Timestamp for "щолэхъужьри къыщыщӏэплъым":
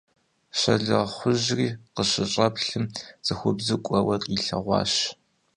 0.59-2.85